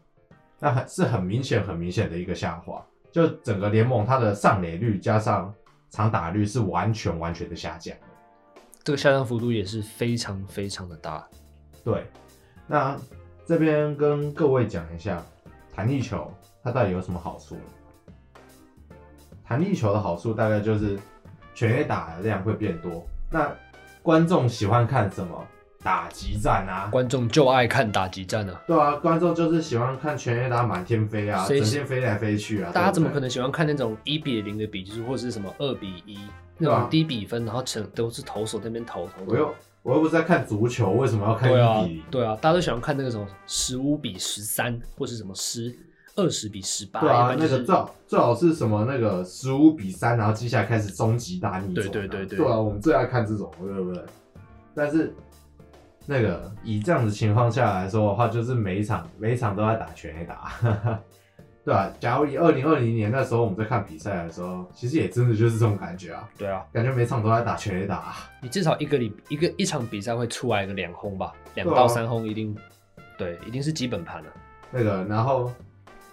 [0.58, 2.82] 那很是很明显很明显的一个下滑。
[3.12, 5.54] 就整个联盟它的上垒率加上
[5.90, 7.96] 长打率是完全完全的下降，
[8.84, 11.28] 这个下降幅度也是非常非常的大。
[11.84, 12.06] 对，
[12.68, 12.98] 那
[13.46, 15.24] 这边跟各位讲一下，
[15.76, 16.32] 弹力球
[16.64, 17.62] 它到底有什么好处呢？
[19.44, 21.00] 弹力球的好处大概就是
[21.56, 23.52] 全垒打的量会变多，那
[24.04, 25.48] 观众喜欢看什么？
[25.82, 28.62] 打击战啊，观众就爱看打击战啊。
[28.68, 32.70] 对啊，观众就是喜欢看全垒打满天飞啊，整天飞来飞去啊。
[32.74, 36.20] 大家怎么可能喜欢看那种一比零的比数，或者是什么二比一
[36.58, 39.24] 那种低比分，然后成都是投手那边投投。
[39.26, 42.04] 我又我又不是在看足球，为什么要看一比零？
[42.12, 45.74] 对啊，大家都喜欢看那个什么十五比十三，或是什么十
[46.18, 47.00] 二十比十八。
[47.00, 51.88] 对啊，那个最好最好是什么那个十五比三，然后接下来开始终极大逆转。
[51.88, 52.38] 对对对对。
[52.40, 54.04] 对啊，我们最爱看这种，对不对？
[54.76, 55.16] 但是。
[56.10, 60.96] 那个以这样子情况下来说的话，就是每一场每一场都在打全垒打，对
[61.66, 66.28] 对啊，假如以二零二零年那时候我们在看比赛的时候，其实也真的就是这种感觉啊。
[66.36, 68.16] 对啊，感觉每场都在打全垒打啊。
[68.42, 72.58] 你至少一个礼一个一场比赛会出来个两轰吧，两到三轰一定，
[73.16, 74.30] 对，一定是基本盘了。
[74.72, 75.52] 那个，然后，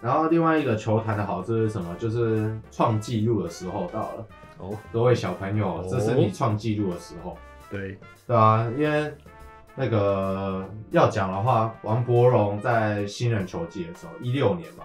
[0.03, 1.95] 然后另外一个球坛的好处是什么？
[1.99, 4.27] 就是创纪录的时候到了。
[4.59, 7.39] 哦，各位小朋友，这是你创纪录的时候。
[7.71, 9.11] 对，对啊，因为。
[9.77, 14.85] 那个要讲的话，王柏荣在新人球季的时候，一六年嘛，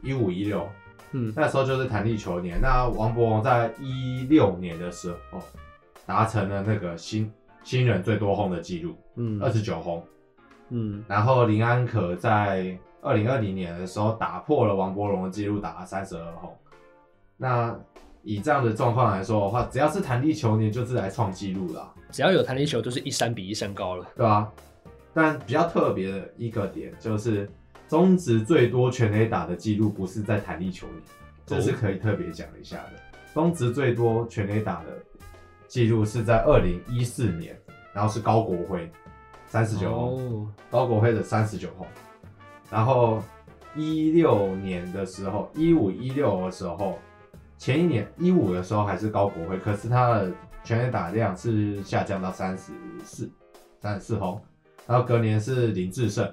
[0.00, 0.66] 一五一六，
[1.10, 2.58] 嗯，那时候就是弹力球年。
[2.60, 5.38] 那王柏荣在一六年的时候，
[6.06, 7.30] 达成了那个新
[7.62, 10.02] 新人最多轰的记录，嗯，二十九轰，
[10.70, 16.56] 嗯，然后林安可在二零二零年的时候打破了王柏荣的记录，打了三十二轰。
[17.36, 17.78] 那
[18.22, 21.92] 以这样的状况来说的话，只要是弹力球你，就是来创纪录啦。
[22.10, 24.48] 只要有弹力球，就是一山比一山高了，对啊，
[25.12, 27.50] 但比较特别的一个点就是，
[27.88, 31.02] 中职最多全垒打的记录不是在弹力球年，
[31.46, 32.92] 这是可以特别讲一下的。
[33.34, 34.88] 中职最多全垒打的
[35.66, 37.58] 记录是在二零一四年，
[37.94, 38.90] 然后是高国辉
[39.46, 41.86] 三十九轰，高国辉的三十九轰。
[42.70, 43.22] 然后
[43.74, 46.98] 一六年的时候，一五一六的时候。
[47.62, 50.32] 前一年一五的时候还是高国辉，可是他的
[50.64, 52.72] 全垒打量是下降到三十
[53.04, 53.30] 四，
[53.78, 54.42] 三十四轰。
[54.84, 56.28] 然后隔年是林志胜，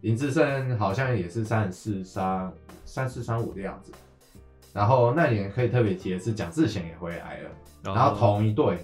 [0.00, 2.50] 林志胜好像也是三十四三
[2.86, 3.92] 三四三五的样子。
[4.72, 7.50] 然后那年可以特别提的是蒋智贤也回来了，
[7.82, 8.78] 然后同一队，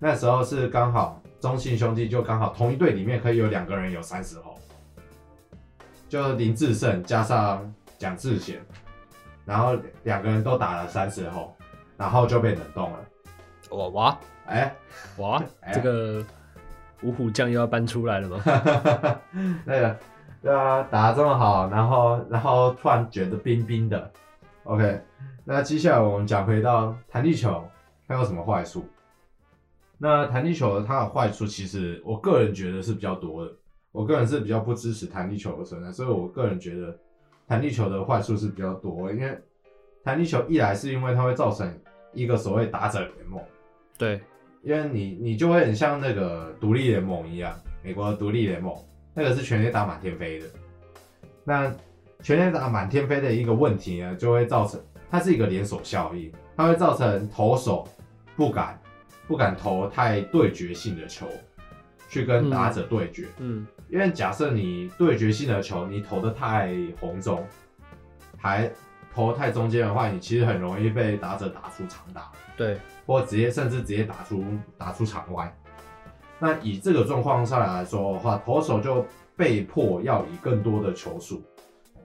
[0.00, 4.52] 那时候是刚好中信兄弟就刚好同一队里面可以有两个人有三十轰，
[6.08, 8.60] 就林志胜加上蒋智贤。
[9.48, 11.56] 然后两个人都打了三十后，
[11.96, 12.98] 然后就被冷冻了。
[13.70, 14.76] 哇哇，哎、欸、
[15.22, 16.22] 哇，欸、这个
[17.02, 18.42] 五虎将又要搬出来了吗？
[19.64, 19.96] 那个
[20.42, 24.10] 对啊，打得这么好，然后然后突然觉得冰冰的。
[24.64, 25.00] OK，
[25.46, 27.66] 那接下来我们讲回到弹力球，
[28.06, 28.86] 它有什么坏处？
[29.96, 33.52] 那弹力球它的坏处，其实我个人觉得是比较多的。
[33.92, 36.94] 我个人是比较不支持弹力球的存在，所以我个人觉得。
[37.48, 39.36] 弹力球的坏处是比较多，因为
[40.04, 41.66] 弹力球一来是因为它会造成
[42.12, 43.42] 一个所谓打者联盟，
[43.96, 44.20] 对，
[44.62, 48.76] 因为你你就会很像那个独立联盟一样，美国的独立联盟，
[49.14, 50.46] 那个是全垒打满天飞的，
[51.42, 51.74] 那
[52.22, 54.78] 全垒打满天飞的一个问题呢，就会造成
[55.10, 57.88] 它是一个连锁效应，它会造成投手
[58.36, 58.78] 不敢
[59.26, 61.26] 不敢投太对决性的球，
[62.08, 63.60] 去跟打者对决，嗯。
[63.60, 67.42] 嗯因为假设你对决性的球，你投的太红中，
[68.36, 68.70] 还
[69.14, 74.44] 投太中间的话，你其实很容易被打者打出长打，对，或直接甚至直接打出
[74.76, 75.50] 打出场外。
[76.38, 81.42] 那以这个状况上来说的话，投手就被迫要以更多的球数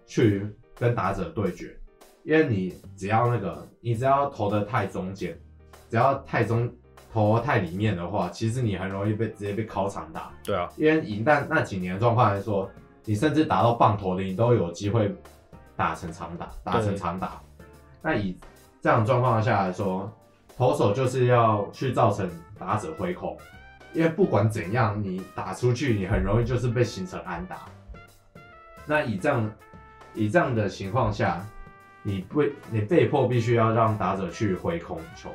[0.05, 1.77] 去跟打者对决，
[2.23, 5.37] 因为你只要那个，你只要投的太中间，
[5.89, 6.73] 只要太中。
[7.13, 10.31] 投太里面的话，其实你很容易被直接被敲长打。
[10.43, 12.67] 对啊，因为以那那几年的状况来说，
[13.05, 15.15] 你甚至打到棒头的，你都有机会
[15.75, 17.39] 打成长打，打成长打。
[18.01, 18.35] 那以
[18.81, 20.11] 这样状况下来说，
[20.57, 23.37] 投手就是要去造成打者挥空，
[23.93, 27.65] 因为不管怎样，你打出去，你很容易就是被形成安打。
[28.87, 29.51] 那以这样
[30.15, 31.45] 以这样的情况下，
[32.01, 35.29] 你被你被迫必须要让打者去挥空球。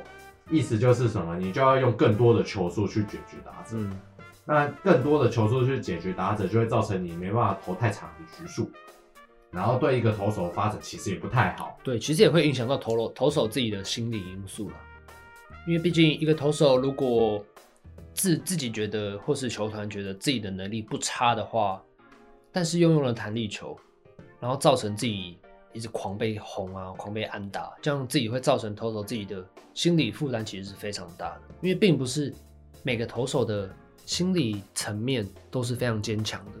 [0.49, 1.37] 意思就是什么？
[1.37, 3.77] 你就要用更多的球数去解决打者。
[3.77, 3.99] 嗯，
[4.45, 8.69] 那更多的球数去解决打者，就会造成你没办法投太长的局数，
[9.51, 11.77] 然后对一个投手的发展其实也不太好。
[11.83, 14.75] 对，其实也会影响到投手投手自己的心理因素了。
[15.67, 17.45] 因为毕竟一个投手如果
[18.13, 21.81] 自自己觉得，或是球团觉得自己的能力不差的话，
[22.51, 23.77] 但是又用了弹力球，
[24.39, 25.37] 然后造成自己。
[25.71, 31.41] 一直狂被轰啊，狂被安打，这样自己会造成投手自己的心理负担，其实是非常大的。
[31.61, 32.33] 因为并不是
[32.81, 33.69] 每个投手的
[34.05, 36.51] 心理层面都是非常坚强的，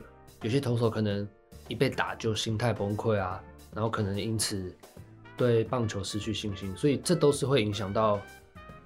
[0.43, 1.27] 有些投手可能
[1.67, 3.41] 一被打就心态崩溃啊，
[3.73, 4.71] 然后可能因此
[5.35, 8.21] 对棒球失去信心，所以这都是会影响到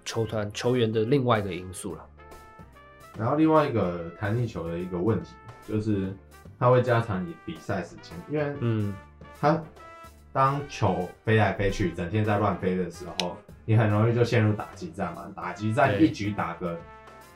[0.06, 2.06] 球团球员的另外一个因素了。
[3.18, 5.32] 然后另外一个弹力球的一个问题
[5.68, 6.16] 就是，
[6.58, 8.94] 它会加长你比赛时间，因为嗯，
[9.38, 9.62] 它。
[10.34, 15.32] 当球飞来飞去，整天在乱飞的时候，你很容易就陷入打击战嘛。
[15.36, 16.76] 打击战一局打个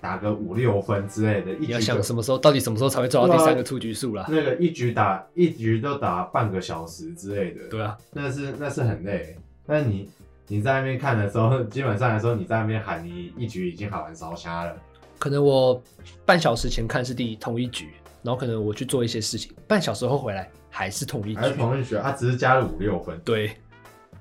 [0.02, 4.26] 打个五六分之类的，一局你要想什么时候，到底什么时候才会抓到第三个出局数啦？
[4.28, 9.38] 那个一局打一局都打半个小时之类的，对啊，那是那是很累。
[9.68, 10.10] 但你
[10.48, 14.76] 你在那边看的时候，基本上来说，你在那边喊，你一局已经喊完烧瞎了。
[15.20, 15.80] 可能我
[16.26, 17.90] 半小时前看是第同一局。
[18.24, 23.20] 然后可能我去做一些事情，半小时后回来还是同一局，还是同一局，他只是加了五六分。
[23.26, 23.58] 对，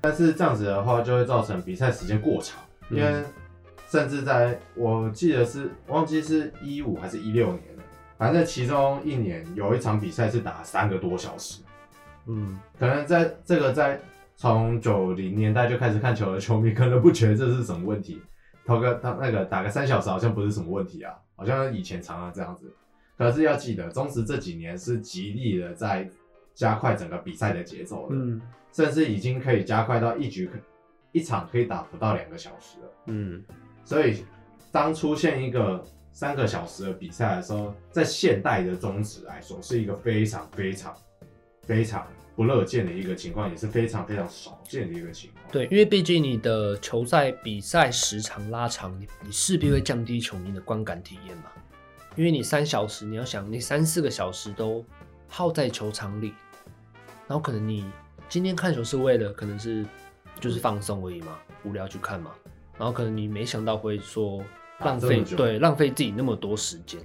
[0.01, 3.23] 但是这样子的话就会造成比赛时间过长，因为
[3.91, 7.83] 甚至在我记得是忘记是一五还是一六年了，
[8.17, 11.61] 反正其中一年有一场比赛是打三个多小时。
[12.25, 14.01] 嗯，可能在这个在
[14.35, 18.23] 从九零年代就开始看球的球迷，可能不觉得这是什么问题。
[18.65, 22.75] 投个他那个打个三小时好像不是什么问题啊，好像以前常常这样子。
[23.19, 26.07] 可是要记得，中职这几年是极力的在
[26.57, 28.43] 加快整个比赛的节奏了，嗯，
[28.73, 30.59] 甚至已经可以加快到一局可
[31.13, 32.93] 一场可以打不到两个小时了。
[33.07, 33.45] 嗯，
[33.85, 34.25] 所以
[34.73, 40.93] 当出现一个三个小时的比赛的时候，在现代的宗旨来说，是一个非常非常
[41.63, 42.05] 非常。
[42.35, 45.43] 不乐见的一个情况，也是非常非常少见的一个情况。
[45.51, 51.45] 对，因为毕竟你的球赛比赛时长拉长，你你势必会降低球迷的观感体验嘛。
[52.15, 54.85] 因为你三小时，你要想你三四个小时都
[55.27, 56.35] 耗在球场里，
[57.27, 57.85] 然后可能你
[58.29, 59.85] 今天看球是为了可能是
[60.41, 62.33] 就是放松而已嘛，无聊去看嘛，
[62.79, 64.43] 然后可能你没想到会说
[64.81, 67.01] 浪费，对，浪费自己那么多时间。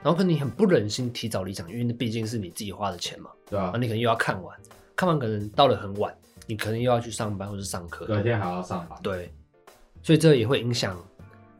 [0.00, 3.30] 然后可能你很不忍心提早离场，因为那毕竟是你自己花的钱嘛。
[3.50, 3.64] 对啊。
[3.64, 4.56] 然后你可能又要看完，
[4.94, 6.16] 看完可能到了很晚，
[6.46, 8.06] 你可能又要去上班或者上课。
[8.06, 8.96] 隔天还要上班。
[9.02, 9.32] 对。
[10.00, 10.96] 所以这也会影响。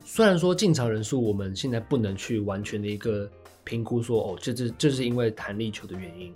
[0.04, 3.28] 虽然说进场人数我们现在不能去完全的一个
[3.64, 6.32] 评估说，说哦，这这这是因为弹力球的原因。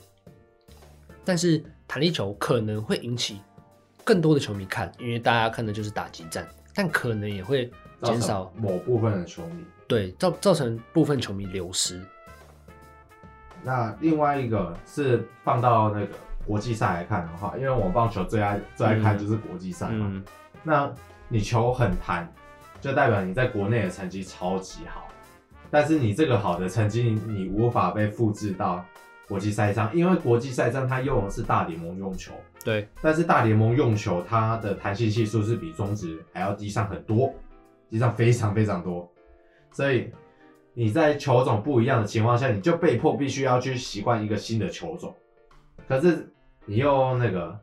[1.24, 3.40] 但是弹力球可能会引起
[4.04, 7.70] 更多的球迷看，因为大家看的就是打击战，但可能也会
[8.02, 9.64] 减少某部分的球迷。
[9.86, 12.00] 对，造造成部分球迷流失。
[13.62, 16.08] 那另外一个是放到那个
[16.44, 20.22] 国际赛来看的话，因为我棒球最爱最爱看就是国际赛嘛。
[20.64, 20.92] 那
[21.28, 22.28] 你球很弹，
[22.80, 25.06] 就代表你在国内的成绩超级好，
[25.70, 28.84] 但是你这个好的成绩你无法被复制到
[29.32, 32.34] 国际赛上，因为国际赛上它用的是大联盟用球。
[32.62, 37.32] 对，但是大联盟用球它的弹性系数是比中职还要低上很多，
[37.88, 39.10] 低上非常非常多。
[39.70, 40.12] 所以
[40.74, 45.14] 你在球种不一样的情况下，你就被迫必须要去习惯一个新的球种。
[45.88, 46.30] 可是
[46.66, 47.58] 你又那个，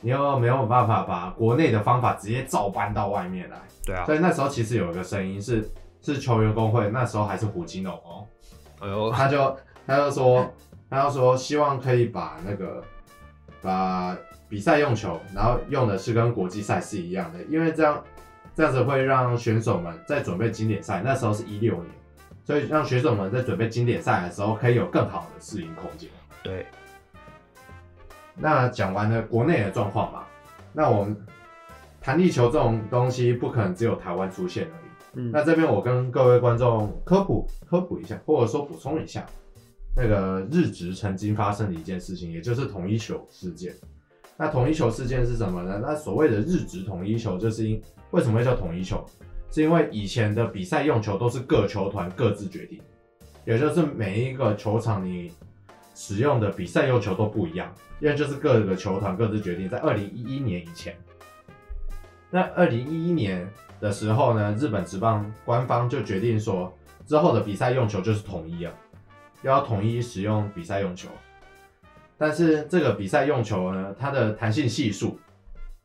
[0.00, 3.60] 你又没有办法把国内的方法直接照搬到外面来。
[3.84, 4.06] 对啊。
[4.06, 5.70] 所以那时候其实有一个声音是，
[6.00, 8.26] 是球员工会，那时候还是胡金龙哦。
[8.80, 9.12] 哎呦。
[9.12, 9.54] 他就
[9.86, 10.50] 他就说，
[10.90, 12.82] 他就说希望可以把那个
[13.62, 14.16] 把
[14.48, 18.02] 比赛用球，然后用的是跟国际赛是一样的，因为这样。
[18.56, 21.86] 这样子会让选手们在准备经典赛，那时候是一六年，
[22.42, 26.10] 所以让选手们在准备经典赛的时候可以有更好的适应空间。
[26.42, 26.66] 对。
[28.34, 30.24] 那讲完了国内的状况嘛，
[30.72, 31.16] 那我们
[32.00, 35.20] 弹力球这种东西不可能只有台湾出现而已。
[35.20, 35.30] 嗯。
[35.30, 39.24] 那这边我跟各位观众科普科普一下，或者说补充一下，
[40.00, 43.74] 那个日职曾经发生的一件事情，也就是统一球事件。
[44.36, 45.80] 那统一球事件是什么呢？
[45.82, 47.82] 那所谓的日职统一球，就是因
[48.12, 49.04] 为什么会叫统一球？
[49.50, 52.80] 是因为以前的比赛用球都是各球团各自决定，
[53.44, 55.32] 也就是每一个球场你
[55.96, 59.68] 使用的比赛用球都不一样，因为就是各个球团各自决定。
[59.68, 60.94] 在二零一一年以前，
[62.30, 63.44] 那二零一一年
[63.80, 66.72] 的时候呢，日本职棒官方就决定说，
[67.04, 68.72] 之后的比赛用球就是统一了，
[69.42, 71.08] 要统一使用比赛用球。
[72.16, 75.18] 但是这个比赛用球呢，它的弹性系数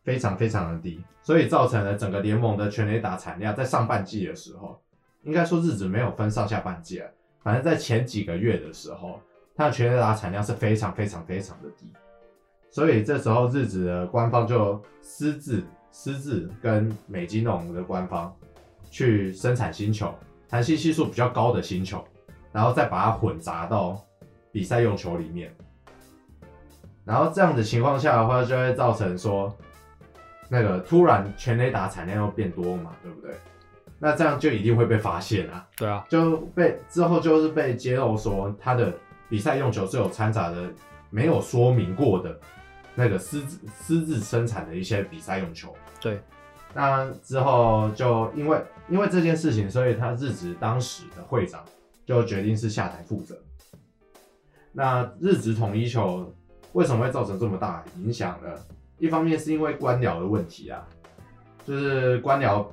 [0.04, 4.82] 非常非常的低，所以造成了整个联盟的全垒打产量在上半季的时候，
[5.22, 7.04] 应该说日子没有分上下半季，
[7.44, 9.22] 反正在前几个月的时候，
[9.56, 11.86] 它的全垒打产量是非常非常非常的低，
[12.72, 18.36] 所以这时候日子的官方就私自私自跟美津浓的官方
[18.90, 20.12] 去生产新球，
[20.50, 22.04] 弹性系数比较高的新球，
[22.54, 24.02] 然后再把它混杂到
[24.52, 25.54] 比赛用球里面，
[27.04, 29.54] 然后这样的情况下的话，就会造成说。
[30.50, 33.34] 那个突然全垒打产量又变多嘛，对不对？
[33.98, 35.66] 那这样就一定会被发现啊。
[35.78, 38.94] 对啊，就被之后就是被揭露说他的
[39.28, 40.70] 比赛用球是有掺杂的
[41.10, 42.38] 没有说明过的
[42.94, 45.74] 那个私自私自生产的一些比赛用球。
[46.00, 46.22] 对，
[46.72, 51.64] 那之后就因为因为这件事情，所以他日职当时的会长
[52.06, 53.38] 就决定是下台负责。
[54.72, 56.34] 那日职统一球
[56.74, 58.50] 为什么会造成这么大影响呢？
[58.98, 60.88] 一方面是因为官僚的问题啊，
[61.66, 62.66] 就是官僚，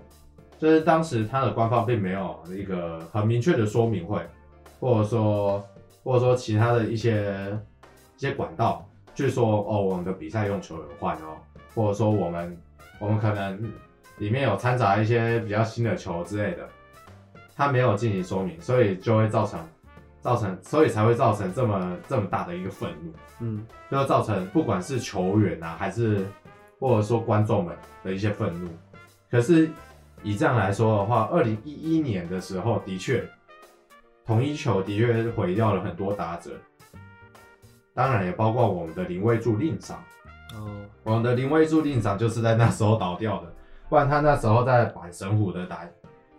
[0.58, 4.24] 就是当时他的官方并没有一个很明确的说明会，
[4.78, 5.64] 或者说
[6.02, 7.58] 或者说其他的一些
[8.16, 11.36] 一些管道据说哦，我们的比赛用球有换哦，
[11.74, 12.56] 或者说我们
[12.98, 13.62] 我们可能
[14.18, 16.68] 里面有掺杂一些比较新的球之类的，
[17.60, 19.60] 他没有进行说明，所以就会造成
[20.22, 26.26] 造成，所以才会造成这么这么大的一个愤怒，嗯，就会造成不管是球员啊，还是
[26.78, 28.70] 或者说观众们的一些愤怒。
[29.30, 29.68] 可是
[30.22, 33.22] 以这样来说的话，二零一一年的时候，的确
[34.24, 36.52] 同一球的确毁掉了很多打者，
[37.92, 40.02] 当然也包括我们的林威助令长。
[40.54, 40.66] 哦，
[41.02, 43.52] 我们的林威助令长就是在那时候倒掉的，
[43.90, 45.86] 不然他那时候在阪神虎的打。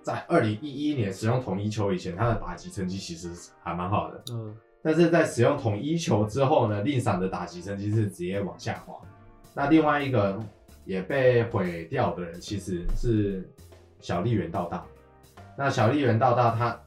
[0.04, 3.30] 在二零一一年使用统一球以前，他的打击成绩其实
[3.64, 4.24] 还蛮好的。
[4.32, 8.95] 嗯，但是在使用统一球之后呢，令赏的打击成绩是直接往下滑。
[9.54, 10.39] 那另外一个
[10.86, 13.47] 也被毁掉的人，其实是
[13.99, 14.84] 小笠原道大。
[15.56, 16.80] 那小笠原道大，他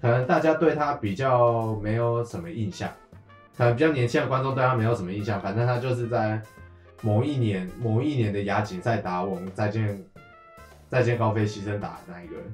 [0.00, 2.90] 可能大家对他比较没有什么印象，
[3.56, 5.40] 可能比较年轻的观众对他没有什么印象。
[5.40, 6.42] 反正他就是在
[7.00, 10.04] 某一年某一年的亚锦赛打我们再见。
[10.92, 12.44] 再见高飞牺牲打的那一个人，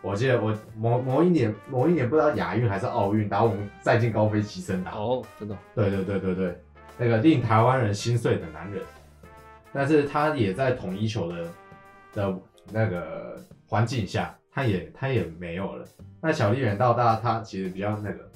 [0.00, 4.92] 我记得我某某一年某一年不知道亚运还是奥运打我们再见高飞牺牲打。
[4.92, 6.62] 哦，真的，对对对对对，
[6.96, 8.80] 那个令台湾人心碎的男人，
[9.72, 11.48] 但是他也在统一球的
[12.14, 12.38] 的
[12.70, 13.36] 那个
[13.66, 15.84] 环境下，他也他也没有了。
[16.20, 18.30] 那小笠原道大他其实比较那个，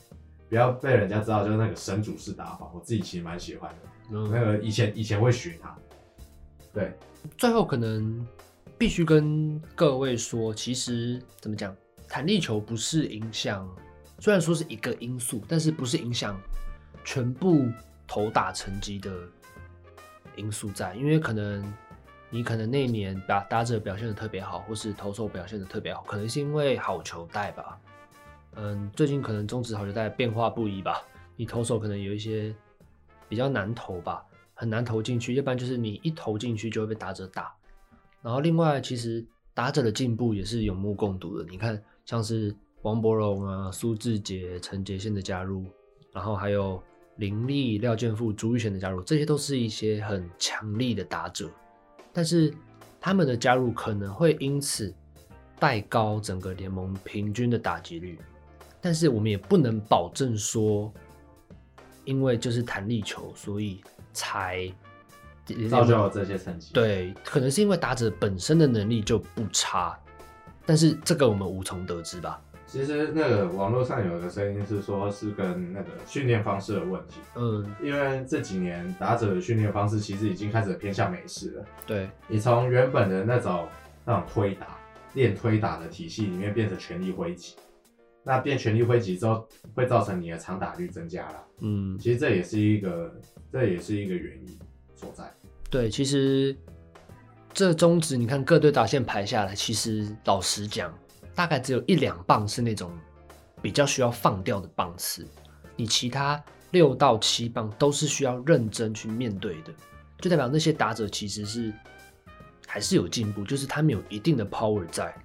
[0.49, 3.77] 比较被人家知道就是那个神主式打法，我自己其实蛮喜欢的。
[4.11, 5.77] 嗯，那个以前以前会学他，
[6.75, 6.93] 对，
[7.39, 8.27] 最后可能。
[8.83, 11.73] 必须跟各位说，其实怎么讲，
[12.09, 13.65] 弹力球不是影响，
[14.19, 16.37] 虽然说是一个因素，但是不是影响
[17.05, 17.69] 全部
[18.09, 19.13] 投打成绩的
[20.35, 20.97] 因素在。
[20.97, 21.73] 因为可能
[22.29, 27.79] 你可能那一年打打者表现的特别好，或是投手表现的特别好，可能是因为好球带吧。
[28.57, 31.01] 嗯，最近可能中职好球带变化不一吧，
[31.37, 32.53] 你投手可能有一些
[33.29, 37.55] 比较难投吧，很难投进去，要不然就是你一投进去就会被打者打。
[38.23, 41.45] 然后另外，其实打者的进步也是有目共睹的。
[41.51, 45.67] 你看，像是王柏荣啊、苏智杰、陈杰宪的加入，
[46.13, 46.81] 然后还有
[47.17, 51.51] 林立、廖健富、朱育贤的加入，这些都是一些很强力的打者。
[52.13, 52.55] 但是
[53.01, 54.95] 他们的加入可能会因此
[55.59, 58.19] 带高整个联盟平均的打击率，
[58.81, 60.93] 但是我们也不能保证说，
[62.05, 64.73] 因为就是弹力球，所以才。
[65.69, 66.73] 造就了这些成绩。
[66.73, 69.99] 对，可能是因为打者本身的能力就不差，
[70.65, 72.41] 但是这个我们无从得知吧。
[72.67, 77.21] 其实那个网络上有一个声音是说，是跟那个训练方式的问题。
[77.35, 81.65] 嗯，因为这几年打者的训练方式其实已经开始偏向美式了。
[81.87, 83.69] 对，你从原本的那种
[84.07, 84.79] 那种推打
[85.13, 87.57] 练推打的体系里面变成全力挥击，
[88.25, 91.45] 那变全力挥击之后会造成你的长打率增加了。
[91.61, 93.15] 嗯，其实这也是一个
[93.53, 94.59] 这也是一个原因。
[94.95, 95.25] 所在。
[95.73, 96.55] 对，其实
[97.55, 100.93] 这中指你看各队打线排下来，其实老实讲，
[101.35, 102.93] 大概只有一两棒是那种
[103.63, 105.27] 比较需要放掉的棒次，
[105.75, 106.39] 你其他
[106.73, 109.73] 六到七棒都是需要认真去面对的，
[110.19, 111.73] 就代表那些打者其实是
[112.67, 115.17] 还是有进步，就是他们有一定的 power 在。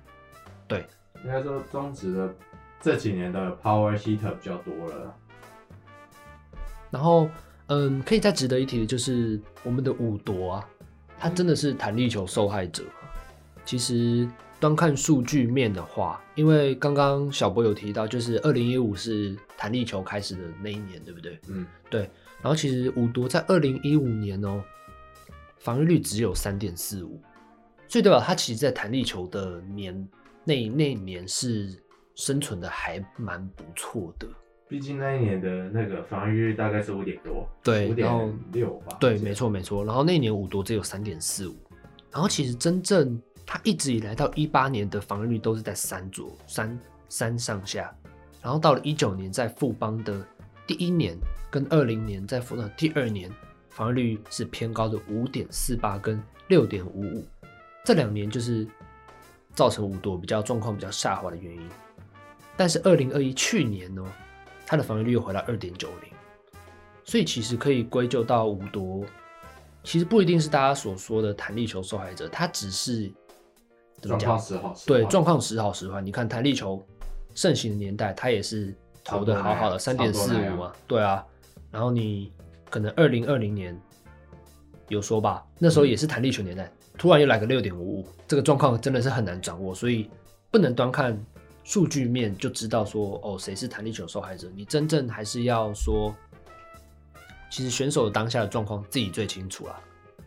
[0.65, 0.87] 对，
[1.25, 2.33] 应该说中指的
[2.79, 5.13] 这几年的 power hitter 比较多了，
[6.89, 7.29] 然后。
[7.67, 10.69] 嗯，可以再值得一提的就是我们的五夺啊，
[11.19, 12.83] 他真的是弹力球受害者。
[13.65, 14.27] 其实
[14.59, 21.37] 端看数据面的话，因为刚刚小博有提到，就是二零一五是弹力球开始的那一年，对不对？
[21.49, 22.09] 嗯，对。
[22.41, 24.63] 然后其实五夺在二零一五年哦，
[25.57, 27.21] 防御率只有三点四五，
[27.87, 30.07] 所以代表他其实在弹力球的年
[30.45, 31.77] 那那一年是
[32.15, 34.27] 生存的还蛮不错的。
[34.69, 38.97] 毕竟那一年的那个防御率大概是五点多，对，五点六吧。
[38.99, 39.85] 对，没错没错。
[39.85, 41.55] 然后那一年五夺只有三点四五，
[42.11, 47.95] 然后其实真正他一直以来到一八年的防御率都是在三左三三上下，
[48.41, 50.21] 然后到了一九年在富邦的
[50.65, 51.17] 第一年
[51.49, 53.31] 跟二零年在富邦的第二年
[53.69, 57.25] 防御率是偏高的五点四八跟六点五五，
[57.85, 58.67] 这两年就是
[59.53, 61.69] 造成五夺比较状况比较下滑的原因。
[62.57, 64.03] 但是二零二一去年呢？
[64.69, 66.11] 他的防御率又回到二点九零，
[67.05, 69.05] 所以其实可以归咎到五夺，
[69.81, 73.09] 其实不一定是大家所说的弹力球受害者，他只是
[74.01, 74.85] 状况时好时。
[74.85, 76.01] 对，状况时好时坏。
[76.01, 76.85] 你看弹力球
[77.33, 81.25] 盛行的年代，他也是投的好好的三点四五嘛，对啊。
[81.71, 82.33] 然后你
[82.69, 83.79] 可能二零二零年
[84.89, 90.09] 有说吧，那时候也是弹力球年代，嗯、突然又来个六点五五，这个状况真的是很难掌握，所以
[90.51, 91.17] 不能端看。
[91.67, 94.49] 数据面就知道说哦，谁是弹力球受害者？
[94.55, 96.15] 你真正还是要说，
[97.51, 99.77] 其实选手的当下的状况自己最清楚啦。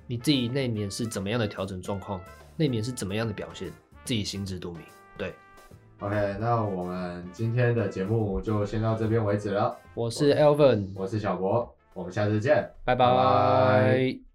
[0.07, 2.21] 你自己那年是怎么样的调整状况，
[2.59, 3.73] 那年是怎么样的表现，
[4.05, 4.83] 自己心知肚明。
[5.17, 5.35] 对
[6.01, 9.75] ，OK，那我们今天的节目就先到这边为止了。
[9.95, 14.30] 我是 Elvin，我是小博，我们下次见，拜拜。